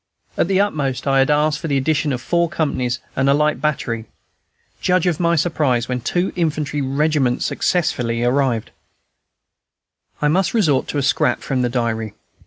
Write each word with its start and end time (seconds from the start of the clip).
At 0.35 0.47
the 0.47 0.59
utmost, 0.59 1.05
I 1.05 1.19
had 1.19 1.29
asked 1.29 1.59
for 1.59 1.67
the 1.67 1.77
addition 1.77 2.11
of 2.11 2.23
four 2.23 2.49
companies 2.49 2.97
and 3.15 3.29
a 3.29 3.35
light 3.35 3.61
battery. 3.61 4.05
Judge 4.81 5.05
of 5.05 5.19
my 5.19 5.35
surprise 5.35 5.87
when 5.87 6.01
two 6.01 6.33
infantry 6.35 6.81
regiments 6.81 7.45
successively 7.45 8.23
arrived! 8.23 8.71
I 10.19 10.27
must 10.27 10.55
resort 10.55 10.87
to 10.87 10.97
a 10.97 11.03
scrap 11.03 11.41
from 11.41 11.61
the 11.61 11.69
diary. 11.69 12.15